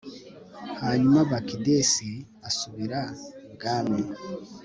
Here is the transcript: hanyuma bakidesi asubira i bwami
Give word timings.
hanyuma 0.81 1.19
bakidesi 1.31 2.09
asubira 2.49 2.99
i 3.49 3.49
bwami 3.53 4.01